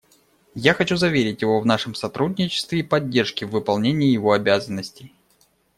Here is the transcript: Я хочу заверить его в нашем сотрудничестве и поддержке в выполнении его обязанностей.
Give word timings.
Я 0.55 0.73
хочу 0.73 0.95
заверить 0.97 1.43
его 1.43 1.59
в 1.59 1.65
нашем 1.67 1.93
сотрудничестве 1.93 2.79
и 2.79 2.81
поддержке 2.81 3.45
в 3.45 3.51
выполнении 3.51 4.09
его 4.11 4.31
обязанностей. 4.33 5.13